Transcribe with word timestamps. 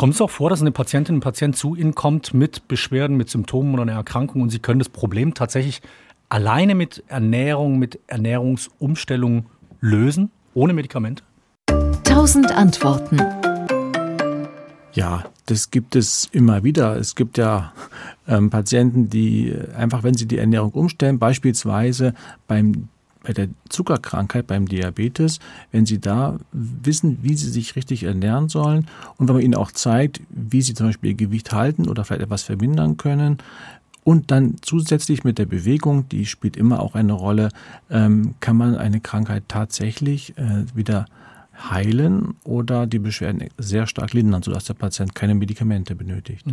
Kommt 0.00 0.14
es 0.14 0.20
auch 0.22 0.30
vor, 0.30 0.48
dass 0.48 0.62
eine 0.62 0.70
Patientin, 0.70 1.16
ein 1.16 1.20
Patient 1.20 1.54
zu 1.54 1.74
Ihnen 1.74 1.94
kommt 1.94 2.32
mit 2.32 2.68
Beschwerden, 2.68 3.18
mit 3.18 3.28
Symptomen 3.28 3.74
oder 3.74 3.82
einer 3.82 3.92
Erkrankung 3.92 4.40
und 4.40 4.48
Sie 4.48 4.58
können 4.58 4.78
das 4.78 4.88
Problem 4.88 5.34
tatsächlich 5.34 5.82
alleine 6.30 6.74
mit 6.74 7.04
Ernährung, 7.08 7.78
mit 7.78 8.00
Ernährungsumstellung 8.06 9.44
lösen, 9.82 10.30
ohne 10.54 10.72
Medikamente? 10.72 11.22
Tausend 12.02 12.50
Antworten. 12.50 13.18
Ja, 14.94 15.24
das 15.44 15.70
gibt 15.70 15.94
es 15.94 16.30
immer 16.32 16.64
wieder. 16.64 16.96
Es 16.96 17.14
gibt 17.14 17.36
ja 17.36 17.74
ähm, 18.26 18.48
Patienten, 18.48 19.10
die 19.10 19.54
einfach, 19.76 20.02
wenn 20.02 20.14
sie 20.14 20.26
die 20.26 20.38
Ernährung 20.38 20.70
umstellen, 20.70 21.18
beispielsweise 21.18 22.14
beim 22.46 22.88
bei 23.22 23.32
der 23.32 23.48
Zuckerkrankheit, 23.68 24.46
beim 24.46 24.66
Diabetes, 24.66 25.38
wenn 25.72 25.86
Sie 25.86 26.00
da 26.00 26.38
wissen, 26.52 27.18
wie 27.22 27.34
Sie 27.34 27.50
sich 27.50 27.76
richtig 27.76 28.04
ernähren 28.04 28.48
sollen 28.48 28.86
und 29.16 29.28
wenn 29.28 29.36
man 29.36 29.44
Ihnen 29.44 29.54
auch 29.54 29.72
zeigt, 29.72 30.20
wie 30.30 30.62
Sie 30.62 30.74
zum 30.74 30.86
Beispiel 30.86 31.10
Ihr 31.10 31.16
Gewicht 31.16 31.52
halten 31.52 31.88
oder 31.88 32.04
vielleicht 32.04 32.22
etwas 32.22 32.42
vermindern 32.42 32.96
können, 32.96 33.38
und 34.02 34.30
dann 34.30 34.56
zusätzlich 34.62 35.24
mit 35.24 35.38
der 35.38 35.46
Bewegung, 35.46 36.08
die 36.08 36.24
spielt 36.26 36.56
immer 36.56 36.80
auch 36.80 36.94
eine 36.94 37.12
Rolle, 37.12 37.50
ähm, 37.90 38.34
kann 38.40 38.56
man 38.56 38.76
eine 38.76 39.00
Krankheit 39.00 39.44
tatsächlich 39.48 40.36
äh, 40.38 40.64
wieder 40.74 41.04
heilen 41.70 42.34
oder 42.44 42.86
die 42.86 42.98
Beschwerden 42.98 43.48
sehr 43.58 43.86
stark 43.86 44.14
lindern, 44.14 44.42
sodass 44.42 44.64
der 44.64 44.74
Patient 44.74 45.14
keine 45.14 45.34
Medikamente 45.34 45.94
benötigt. 45.94 46.46